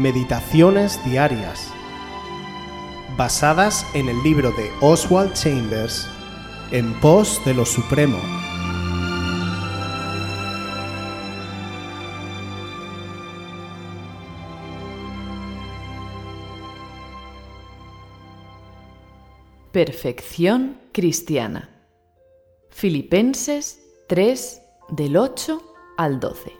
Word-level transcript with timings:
Meditaciones 0.00 0.98
Diarias, 1.04 1.70
basadas 3.18 3.86
en 3.92 4.08
el 4.08 4.22
libro 4.22 4.50
de 4.52 4.70
Oswald 4.80 5.34
Chambers, 5.34 6.08
En 6.70 6.98
pos 7.00 7.38
de 7.44 7.52
lo 7.52 7.66
Supremo. 7.66 8.18
Perfección 19.70 20.80
cristiana. 20.92 21.68
Filipenses 22.70 23.82
3 24.08 24.62
del 24.88 25.18
8 25.18 25.62
al 25.98 26.20
12. 26.20 26.59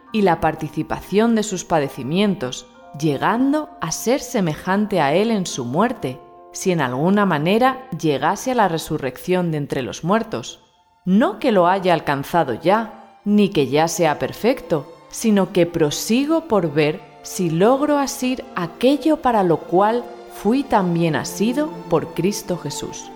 y 0.11 0.21
la 0.21 0.39
participación 0.39 1.35
de 1.35 1.43
sus 1.43 1.65
padecimientos, 1.65 2.67
llegando 2.99 3.69
a 3.79 3.91
ser 3.91 4.19
semejante 4.19 4.99
a 5.01 5.13
Él 5.13 5.31
en 5.31 5.45
su 5.45 5.65
muerte, 5.65 6.19
si 6.51 6.71
en 6.71 6.81
alguna 6.81 7.25
manera 7.25 7.89
llegase 7.97 8.51
a 8.51 8.55
la 8.55 8.67
resurrección 8.67 9.51
de 9.51 9.57
entre 9.57 9.81
los 9.81 10.03
muertos. 10.03 10.59
No 11.05 11.39
que 11.39 11.51
lo 11.51 11.67
haya 11.67 11.93
alcanzado 11.93 12.53
ya, 12.53 13.19
ni 13.23 13.49
que 13.49 13.67
ya 13.67 13.87
sea 13.87 14.19
perfecto, 14.19 14.91
sino 15.09 15.51
que 15.51 15.65
prosigo 15.65 16.47
por 16.47 16.73
ver 16.73 17.01
si 17.23 17.49
logro 17.49 17.97
asir 17.97 18.43
aquello 18.55 19.17
para 19.17 19.43
lo 19.43 19.57
cual 19.57 20.03
fui 20.33 20.63
también 20.63 21.15
asido 21.15 21.69
por 21.89 22.13
Cristo 22.13 22.57
Jesús. 22.57 23.11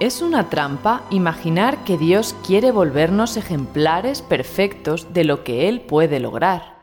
Es 0.00 0.22
una 0.22 0.50
trampa 0.50 1.02
imaginar 1.10 1.84
que 1.84 1.96
Dios 1.96 2.34
quiere 2.44 2.72
volvernos 2.72 3.36
ejemplares 3.36 4.22
perfectos 4.22 5.14
de 5.14 5.22
lo 5.22 5.44
que 5.44 5.68
Él 5.68 5.82
puede 5.82 6.18
lograr. 6.18 6.74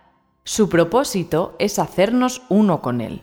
Su 0.46 0.70
propósito 0.70 1.54
es 1.60 1.78
hacernos 1.78 2.42
uno 2.48 2.82
con 2.82 3.02
Él. 3.02 3.22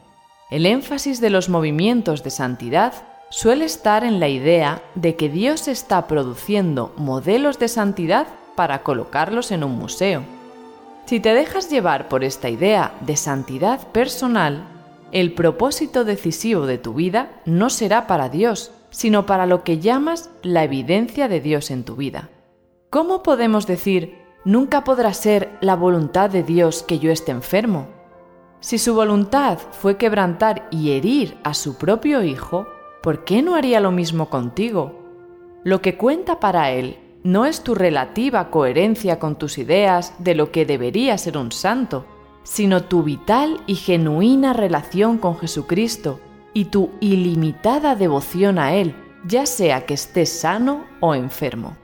El 0.51 0.67
énfasis 0.67 1.23
de 1.23 1.31
los 1.31 1.49
movimientos 1.49 2.23
de 2.23 2.29
santidad 2.29 2.93
suele 3.31 3.65
estar 3.65 4.05
en 4.05 4.21
la 4.21 4.29
idea 4.29 4.83
de 4.95 5.17
que 5.17 5.31
Dios 5.31 5.69
está 5.69 6.07
produciendo 6.07 6.93
modelos 6.99 7.59
de 7.59 7.69
santidad 7.69 8.27
para 8.57 8.83
colocarlos 8.83 9.53
en 9.53 9.65
un 9.65 9.73
museo. 9.73 10.23
Si 11.07 11.19
te 11.19 11.33
dejas 11.33 11.71
llevar 11.71 12.09
por 12.09 12.25
esta 12.25 12.51
idea 12.51 12.93
de 13.01 13.17
santidad 13.17 13.87
personal, 13.89 14.65
el 15.13 15.33
propósito 15.33 16.05
decisivo 16.05 16.67
de 16.67 16.77
tu 16.77 16.93
vida 16.93 17.31
no 17.47 17.71
será 17.71 18.07
para 18.07 18.29
Dios, 18.29 18.73
sino 18.91 19.27
para 19.27 19.47
lo 19.47 19.65
que 19.65 19.79
llamas 19.79 20.31
la 20.43 20.65
evidencia 20.65 21.29
de 21.29 21.41
Dios 21.41 21.71
en 21.71 21.85
tu 21.85 21.97
vida. 21.97 22.31
¿Cómo 22.91 23.23
podemos 23.23 23.67
decir, 23.67 24.19
nunca 24.45 24.85
podrá 24.85 25.13
ser 25.13 25.51
la 25.61 25.77
voluntad 25.77 26.31
de 26.31 26.43
Dios 26.43 26.83
que 26.83 26.99
yo 26.99 27.11
esté 27.11 27.33
enfermo? 27.33 27.89
Si 28.61 28.79
su 28.79 28.95
voluntad 28.95 29.59
fue 29.59 29.97
quebrantar 29.97 30.69
y 30.71 30.93
herir 30.93 31.37
a 31.45 31.55
su 31.55 31.77
propio 31.77 32.23
Hijo, 32.23 32.67
¿por 33.03 33.25
qué 33.25 33.43
no 33.43 33.55
haría 33.55 33.81
lo 33.81 33.93
mismo 33.93 34.31
contigo? 34.31 34.99
Lo 35.65 35.81
que 35.83 35.97
cuenta 35.97 36.41
para 36.41 36.71
Él 36.71 36.99
no 37.23 37.45
es 37.45 37.63
tu 37.63 37.75
relativa 37.75 38.51
coherencia 38.51 39.19
con 39.19 39.37
tus 39.37 39.59
ideas 39.59 40.15
de 40.19 40.35
lo 40.35 40.51
que 40.51 40.65
debería 40.65 41.19
ser 41.19 41.37
un 41.37 41.53
santo, 41.53 42.07
sino 42.43 42.85
tu 42.85 43.03
vital 43.03 43.61
y 43.67 43.75
genuina 43.75 44.55
relación 44.55 45.19
con 45.19 45.37
Jesucristo 45.37 46.21
y 46.53 46.67
tu 46.67 46.91
ilimitada 47.01 47.95
devoción 47.95 48.59
a 48.59 48.75
Él, 48.75 48.95
ya 49.27 49.47
sea 49.47 49.87
que 49.87 49.95
estés 49.95 50.41
sano 50.41 50.85
o 51.01 51.15
enfermo. 51.15 51.77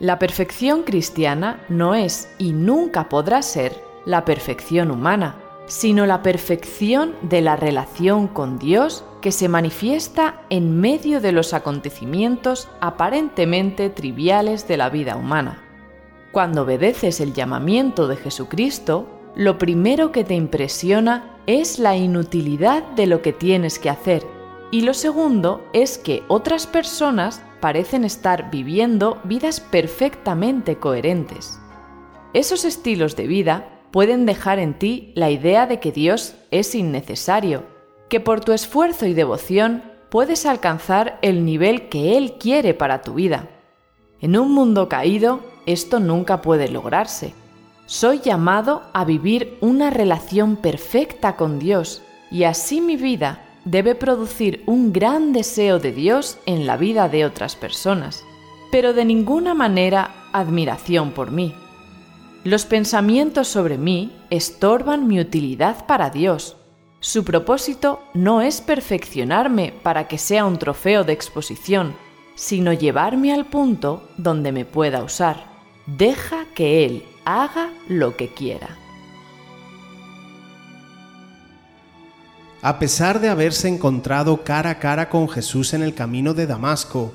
La 0.00 0.18
perfección 0.18 0.82
cristiana 0.82 1.60
no 1.68 1.94
es 1.94 2.28
y 2.38 2.52
nunca 2.52 3.08
podrá 3.08 3.42
ser 3.42 3.72
la 4.04 4.24
perfección 4.24 4.90
humana, 4.90 5.36
sino 5.66 6.04
la 6.04 6.22
perfección 6.22 7.14
de 7.22 7.40
la 7.40 7.56
relación 7.56 8.28
con 8.28 8.58
Dios 8.58 9.04
que 9.22 9.32
se 9.32 9.48
manifiesta 9.48 10.42
en 10.50 10.78
medio 10.78 11.20
de 11.20 11.32
los 11.32 11.54
acontecimientos 11.54 12.68
aparentemente 12.80 13.88
triviales 13.88 14.68
de 14.68 14.76
la 14.76 14.90
vida 14.90 15.16
humana. 15.16 15.62
Cuando 16.32 16.62
obedeces 16.62 17.20
el 17.20 17.32
llamamiento 17.32 18.08
de 18.08 18.16
Jesucristo, 18.16 19.06
lo 19.36 19.56
primero 19.56 20.12
que 20.12 20.24
te 20.24 20.34
impresiona 20.34 21.33
es 21.46 21.78
la 21.78 21.96
inutilidad 21.96 22.82
de 22.92 23.06
lo 23.06 23.20
que 23.20 23.32
tienes 23.32 23.78
que 23.78 23.90
hacer 23.90 24.26
y 24.70 24.80
lo 24.80 24.94
segundo 24.94 25.64
es 25.72 25.98
que 25.98 26.22
otras 26.28 26.66
personas 26.66 27.42
parecen 27.60 28.04
estar 28.04 28.50
viviendo 28.50 29.20
vidas 29.24 29.60
perfectamente 29.60 30.78
coherentes. 30.78 31.60
Esos 32.32 32.64
estilos 32.64 33.14
de 33.14 33.26
vida 33.26 33.82
pueden 33.92 34.26
dejar 34.26 34.58
en 34.58 34.78
ti 34.78 35.12
la 35.14 35.30
idea 35.30 35.66
de 35.66 35.78
que 35.80 35.92
Dios 35.92 36.34
es 36.50 36.74
innecesario, 36.74 37.64
que 38.08 38.20
por 38.20 38.40
tu 38.40 38.52
esfuerzo 38.52 39.06
y 39.06 39.14
devoción 39.14 39.84
puedes 40.10 40.46
alcanzar 40.46 41.18
el 41.22 41.44
nivel 41.44 41.88
que 41.88 42.16
Él 42.16 42.34
quiere 42.38 42.74
para 42.74 43.02
tu 43.02 43.14
vida. 43.14 43.48
En 44.20 44.36
un 44.36 44.52
mundo 44.52 44.88
caído, 44.88 45.40
esto 45.66 46.00
nunca 46.00 46.42
puede 46.42 46.68
lograrse 46.68 47.34
soy 47.86 48.20
llamado 48.20 48.82
a 48.92 49.04
vivir 49.04 49.58
una 49.60 49.90
relación 49.90 50.56
perfecta 50.56 51.36
con 51.36 51.58
Dios 51.58 52.02
y 52.30 52.44
así 52.44 52.80
mi 52.80 52.96
vida 52.96 53.44
debe 53.64 53.94
producir 53.94 54.62
un 54.66 54.92
gran 54.92 55.32
deseo 55.32 55.78
de 55.78 55.92
Dios 55.92 56.38
en 56.46 56.66
la 56.66 56.76
vida 56.76 57.08
de 57.08 57.24
otras 57.24 57.56
personas, 57.56 58.24
pero 58.70 58.92
de 58.92 59.04
ninguna 59.04 59.54
manera 59.54 60.14
admiración 60.32 61.12
por 61.12 61.30
mí. 61.30 61.54
Los 62.42 62.66
pensamientos 62.66 63.48
sobre 63.48 63.78
mí 63.78 64.12
estorban 64.30 65.06
mi 65.06 65.20
utilidad 65.20 65.86
para 65.86 66.10
Dios. 66.10 66.56
Su 67.00 67.24
propósito 67.24 68.02
no 68.12 68.42
es 68.42 68.60
perfeccionarme 68.60 69.72
para 69.82 70.08
que 70.08 70.18
sea 70.18 70.44
un 70.44 70.58
trofeo 70.58 71.04
de 71.04 71.12
exposición, 71.12 71.94
sino 72.34 72.72
llevarme 72.72 73.32
al 73.32 73.46
punto 73.46 74.08
donde 74.16 74.52
me 74.52 74.64
pueda 74.64 75.02
usar. 75.02 75.46
Deja 75.86 76.46
que 76.54 76.84
Él 76.84 77.04
haga 77.24 77.70
lo 77.88 78.16
que 78.16 78.28
quiera. 78.28 78.76
A 82.62 82.78
pesar 82.78 83.20
de 83.20 83.28
haberse 83.28 83.68
encontrado 83.68 84.42
cara 84.42 84.70
a 84.70 84.78
cara 84.78 85.10
con 85.10 85.28
Jesús 85.28 85.74
en 85.74 85.82
el 85.82 85.94
camino 85.94 86.32
de 86.32 86.46
Damasco, 86.46 87.12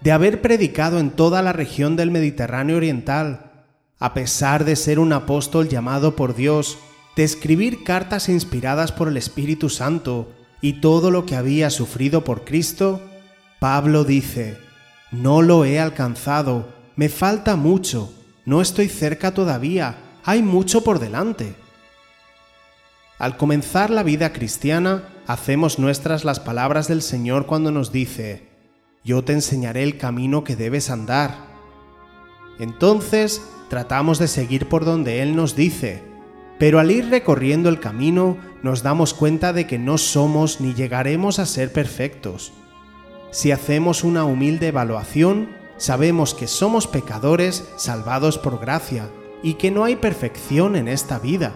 de 0.00 0.12
haber 0.12 0.42
predicado 0.42 0.98
en 0.98 1.10
toda 1.10 1.40
la 1.42 1.52
región 1.52 1.94
del 1.96 2.10
Mediterráneo 2.10 2.76
Oriental, 2.76 3.64
a 4.00 4.14
pesar 4.14 4.64
de 4.64 4.76
ser 4.76 4.98
un 4.98 5.12
apóstol 5.12 5.68
llamado 5.68 6.16
por 6.16 6.34
Dios, 6.34 6.78
de 7.16 7.24
escribir 7.24 7.84
cartas 7.84 8.28
inspiradas 8.28 8.92
por 8.92 9.08
el 9.08 9.16
Espíritu 9.16 9.68
Santo 9.68 10.32
y 10.60 10.80
todo 10.80 11.10
lo 11.10 11.26
que 11.26 11.36
había 11.36 11.70
sufrido 11.70 12.24
por 12.24 12.44
Cristo, 12.44 13.00
Pablo 13.60 14.04
dice, 14.04 14.58
no 15.10 15.42
lo 15.42 15.64
he 15.64 15.80
alcanzado, 15.80 16.68
me 16.96 17.08
falta 17.08 17.56
mucho, 17.56 18.12
no 18.48 18.62
estoy 18.62 18.88
cerca 18.88 19.34
todavía, 19.34 19.98
hay 20.24 20.42
mucho 20.42 20.82
por 20.82 21.00
delante. 21.00 21.54
Al 23.18 23.36
comenzar 23.36 23.90
la 23.90 24.02
vida 24.02 24.32
cristiana, 24.32 25.04
hacemos 25.26 25.78
nuestras 25.78 26.24
las 26.24 26.40
palabras 26.40 26.88
del 26.88 27.02
Señor 27.02 27.44
cuando 27.44 27.70
nos 27.72 27.92
dice, 27.92 28.48
yo 29.04 29.22
te 29.22 29.34
enseñaré 29.34 29.82
el 29.82 29.98
camino 29.98 30.44
que 30.44 30.56
debes 30.56 30.88
andar. 30.88 31.34
Entonces, 32.58 33.42
tratamos 33.68 34.18
de 34.18 34.28
seguir 34.28 34.66
por 34.66 34.86
donde 34.86 35.20
Él 35.20 35.36
nos 35.36 35.54
dice, 35.54 36.02
pero 36.58 36.80
al 36.80 36.90
ir 36.90 37.10
recorriendo 37.10 37.68
el 37.68 37.80
camino 37.80 38.38
nos 38.62 38.82
damos 38.82 39.12
cuenta 39.12 39.52
de 39.52 39.66
que 39.66 39.78
no 39.78 39.98
somos 39.98 40.62
ni 40.62 40.72
llegaremos 40.72 41.38
a 41.38 41.44
ser 41.44 41.70
perfectos. 41.70 42.54
Si 43.30 43.52
hacemos 43.52 44.04
una 44.04 44.24
humilde 44.24 44.68
evaluación, 44.68 45.57
sabemos 45.78 46.34
que 46.34 46.46
somos 46.46 46.86
pecadores 46.86 47.64
salvados 47.76 48.36
por 48.36 48.60
gracia 48.60 49.08
y 49.42 49.54
que 49.54 49.70
no 49.70 49.84
hay 49.84 49.96
perfección 49.96 50.76
en 50.76 50.88
esta 50.88 51.18
vida. 51.18 51.54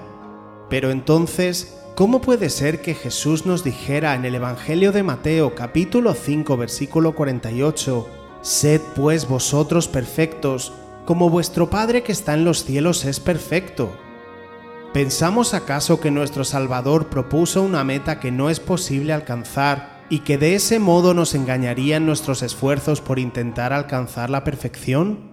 Pero 0.71 0.91
entonces, 0.91 1.77
¿cómo 1.95 2.21
puede 2.21 2.49
ser 2.49 2.81
que 2.81 2.95
Jesús 2.95 3.45
nos 3.45 3.65
dijera 3.65 4.15
en 4.15 4.25
el 4.25 4.37
Evangelio 4.37 4.93
de 4.93 5.03
Mateo 5.03 5.55
capítulo 5.55 6.15
5 6.15 6.57
versículo 6.57 7.15
48, 7.15 8.09
Sed 8.41 8.81
pues 8.97 9.29
vosotros 9.29 9.89
perfectos, 9.89 10.73
como 11.05 11.29
vuestro 11.29 11.69
Padre 11.69 12.03
que 12.03 12.13
está 12.13 12.35
en 12.35 12.45
los 12.45 12.65
cielos 12.65 13.05
es 13.05 13.21
perfecto? 13.21 13.91
¿Pensamos 14.93 15.55
acaso 15.55 16.01
que 16.01 16.11
nuestro 16.11 16.45
Salvador 16.45 17.07
propuso 17.07 17.63
una 17.63 17.83
meta 17.83 18.21
que 18.21 18.31
no 18.31 18.51
es 18.51 18.61
posible 18.61 19.13
alcanzar 19.13 19.92
y 20.13 20.19
que 20.19 20.37
de 20.37 20.55
ese 20.55 20.79
modo 20.79 21.15
nos 21.15 21.35
engañarían 21.35 22.05
nuestros 22.05 22.43
esfuerzos 22.43 23.01
por 23.01 23.19
intentar 23.19 23.73
alcanzar 23.73 24.29
la 24.29 24.45
perfección? 24.45 25.33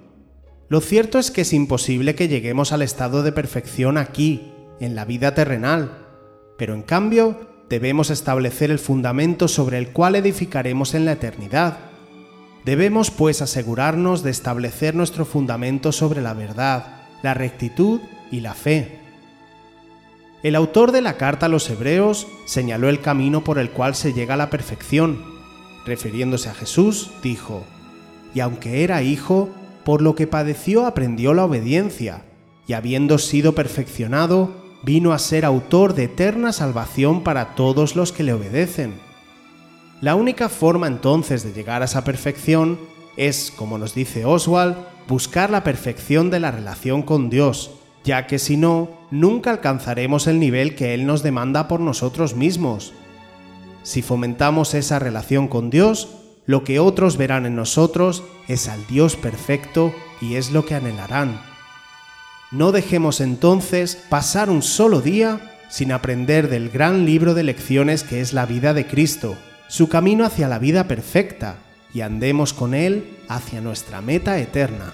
Lo 0.69 0.79
cierto 0.79 1.19
es 1.19 1.31
que 1.31 1.41
es 1.41 1.51
imposible 1.51 2.15
que 2.15 2.29
lleguemos 2.29 2.71
al 2.71 2.81
estado 2.81 3.21
de 3.21 3.33
perfección 3.33 3.97
aquí, 3.97 4.53
en 4.79 4.95
la 4.95 5.03
vida 5.03 5.35
terrenal, 5.35 6.07
pero 6.57 6.75
en 6.75 6.83
cambio 6.83 7.65
debemos 7.69 8.09
establecer 8.09 8.71
el 8.71 8.79
fundamento 8.79 9.49
sobre 9.49 9.79
el 9.79 9.89
cual 9.89 10.15
edificaremos 10.15 10.93
en 10.93 11.03
la 11.03 11.11
eternidad. 11.11 11.79
Debemos 12.63 13.11
pues 13.11 13.41
asegurarnos 13.41 14.23
de 14.23 14.31
establecer 14.31 14.95
nuestro 14.95 15.25
fundamento 15.25 15.91
sobre 15.91 16.21
la 16.21 16.33
verdad, 16.33 17.01
la 17.21 17.33
rectitud 17.33 17.99
y 18.31 18.39
la 18.39 18.53
fe. 18.53 18.98
El 20.41 20.55
autor 20.55 20.93
de 20.93 21.01
la 21.01 21.17
carta 21.17 21.47
a 21.47 21.49
los 21.49 21.69
Hebreos 21.69 22.27
señaló 22.45 22.87
el 22.87 23.01
camino 23.01 23.43
por 23.43 23.59
el 23.59 23.71
cual 23.71 23.93
se 23.93 24.13
llega 24.13 24.35
a 24.35 24.37
la 24.37 24.49
perfección. 24.49 25.21
Refiriéndose 25.85 26.47
a 26.47 26.53
Jesús, 26.53 27.11
dijo, 27.21 27.65
Y 28.33 28.39
aunque 28.39 28.83
era 28.83 29.01
hijo, 29.01 29.49
por 29.83 30.01
lo 30.01 30.15
que 30.15 30.27
padeció 30.27 30.85
aprendió 30.85 31.33
la 31.33 31.43
obediencia, 31.43 32.23
y 32.67 32.73
habiendo 32.73 33.17
sido 33.17 33.53
perfeccionado, 33.53 34.53
vino 34.81 35.11
a 35.11 35.19
ser 35.19 35.43
autor 35.43 35.93
de 35.93 36.05
eterna 36.05 36.53
salvación 36.53 37.21
para 37.23 37.55
todos 37.55 37.97
los 37.97 38.13
que 38.13 38.23
le 38.23 38.31
obedecen. 38.31 38.93
La 39.99 40.15
única 40.15 40.47
forma 40.47 40.87
entonces 40.87 41.43
de 41.43 41.51
llegar 41.51 41.81
a 41.81 41.85
esa 41.85 42.05
perfección 42.05 42.79
es, 43.17 43.51
como 43.53 43.77
nos 43.77 43.93
dice 43.93 44.23
Oswald, 44.23 44.77
buscar 45.09 45.49
la 45.49 45.65
perfección 45.65 46.29
de 46.29 46.39
la 46.39 46.51
relación 46.51 47.01
con 47.01 47.29
Dios, 47.29 47.71
ya 48.03 48.27
que 48.27 48.39
si 48.39 48.57
no, 48.57 48.89
nunca 49.11 49.51
alcanzaremos 49.51 50.27
el 50.27 50.39
nivel 50.39 50.75
que 50.75 50.93
Él 50.93 51.05
nos 51.05 51.23
demanda 51.23 51.67
por 51.67 51.79
nosotros 51.79 52.35
mismos. 52.35 52.93
Si 53.83 54.01
fomentamos 54.01 54.73
esa 54.73 54.99
relación 54.99 55.47
con 55.47 55.69
Dios, 55.69 56.09
lo 56.45 56.63
que 56.63 56.79
otros 56.79 57.17
verán 57.17 57.45
en 57.45 57.55
nosotros 57.55 58.23
es 58.47 58.67
al 58.67 58.85
Dios 58.87 59.15
perfecto 59.15 59.93
y 60.21 60.35
es 60.35 60.51
lo 60.51 60.65
que 60.65 60.75
anhelarán. 60.75 61.41
No 62.51 62.71
dejemos 62.71 63.21
entonces 63.21 63.95
pasar 64.09 64.49
un 64.49 64.63
solo 64.63 65.01
día 65.01 65.55
sin 65.69 65.91
aprender 65.91 66.49
del 66.49 66.69
gran 66.69 67.05
libro 67.05 67.35
de 67.35 67.43
lecciones 67.43 68.03
que 68.03 68.21
es 68.21 68.33
la 68.33 68.47
vida 68.47 68.73
de 68.73 68.87
Cristo, 68.87 69.35
su 69.67 69.87
camino 69.87 70.25
hacia 70.25 70.47
la 70.47 70.57
vida 70.57 70.87
perfecta, 70.87 71.57
y 71.93 72.01
andemos 72.01 72.53
con 72.53 72.73
Él 72.73 73.17
hacia 73.27 73.61
nuestra 73.61 74.01
meta 74.01 74.39
eterna. 74.39 74.93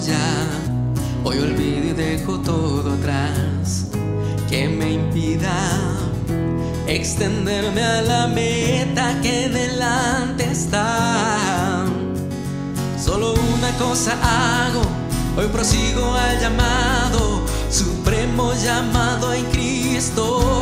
ya. 0.00 0.46
Hoy 1.22 1.38
olvido 1.38 1.90
y 1.90 1.92
dejo 1.92 2.38
todo 2.40 2.94
atrás 2.94 3.88
que 4.48 4.68
me 4.68 4.92
impida 4.92 5.52
extenderme 6.86 7.82
a 7.82 8.02
la 8.02 8.26
meta 8.26 9.20
que 9.22 9.48
delante 9.48 10.44
está. 10.50 11.84
Solo 13.02 13.34
una 13.34 13.70
cosa 13.78 14.12
hago, 14.22 14.82
hoy 15.36 15.46
prosigo 15.48 16.14
al 16.14 16.40
llamado, 16.40 17.42
supremo 17.70 18.52
llamado 18.54 19.34
en 19.34 19.44
Cristo 19.46 20.53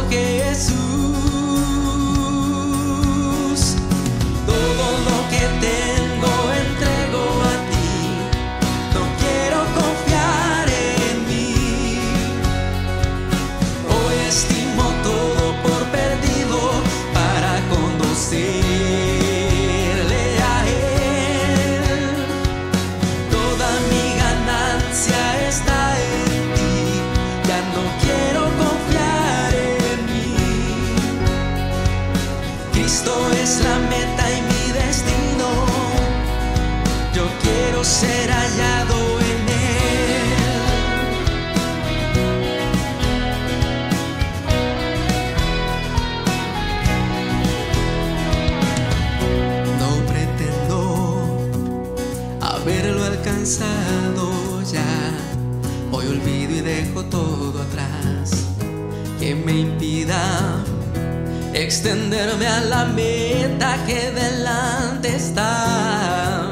extenderme 62.32 62.46
a 62.46 62.60
la 62.60 62.84
meta 62.84 63.76
que 63.86 64.10
delante 64.10 65.16
está. 65.16 66.50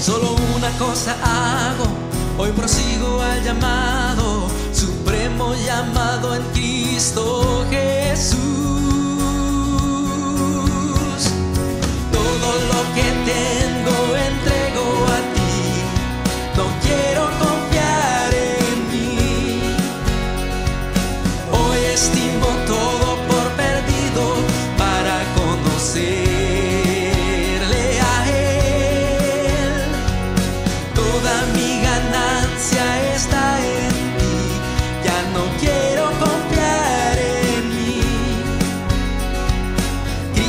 Solo 0.00 0.36
una 0.56 0.70
cosa 0.78 1.16
hago, 1.22 1.86
hoy 2.38 2.50
prosigo 2.52 3.20
al 3.22 3.42
llamado, 3.42 4.48
supremo 4.72 5.54
llamado 5.54 6.34
en 6.34 6.42
Cristo 6.52 7.64
Jesús. 7.70 8.36
Todo 12.12 12.48
lo 12.70 12.94
que 12.94 13.02
tengo 13.24 13.65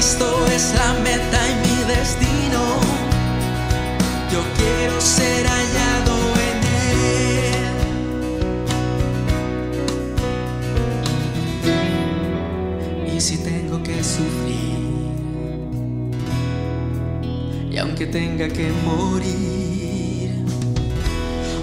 Cristo 0.08 0.32
es 0.56 0.74
la 0.74 0.94
meta 1.04 1.40
y 1.50 1.56
mi 1.68 1.84
destino. 1.84 2.62
Yo 4.32 4.40
quiero 4.58 5.02
ser 5.02 5.46
hallado 5.46 6.16
en 6.48 6.58
Él. 13.04 13.16
Y 13.18 13.20
si 13.20 13.36
tengo 13.40 13.84
que 13.84 14.02
sufrir, 14.02 15.12
y 17.70 17.78
aunque 17.78 18.06
tenga 18.06 18.48
que 18.48 18.72
morir, 18.86 20.46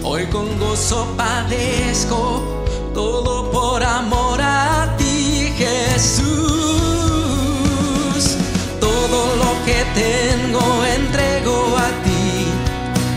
hoy 0.02 0.26
con 0.26 0.58
gozo 0.58 1.06
padezco 1.16 2.42
todo 2.92 3.50
por 3.50 3.82
amor 3.82 4.42
a 4.42 4.94
ti, 4.98 5.50
Jesús. 5.56 6.93
Todo 9.14 9.36
lo 9.36 9.52
que 9.64 9.78
tengo 9.94 10.84
entrego 10.84 11.78
a 11.78 11.88
ti, 12.02 12.48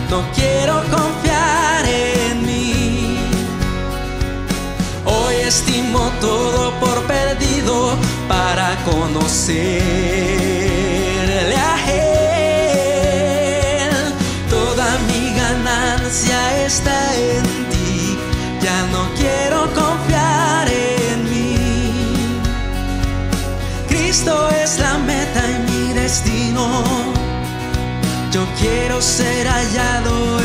no 0.08 0.22
quiero 0.32 0.80
confiar 0.96 1.84
en 1.86 2.46
mí. 2.46 3.18
Hoy 5.04 5.34
estimo 5.44 6.12
todo 6.20 6.72
por 6.78 7.04
perdido 7.08 7.98
para 8.28 8.76
conocerle 8.84 11.56
a 11.72 11.74
Él. 11.90 13.90
Toda 14.48 14.98
mi 15.08 15.34
ganancia 15.34 16.64
está 16.64 17.16
Yo 28.32 28.46
quiero 28.60 29.00
ser 29.00 29.46
hallado 29.46 30.37